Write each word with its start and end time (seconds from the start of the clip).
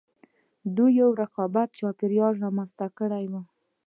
دوی 0.75 0.91
یو 1.01 1.09
رقابتي 1.21 1.73
چاپېریال 1.79 2.33
رامنځته 2.43 2.85
کړی 2.97 3.25
و 3.31 3.33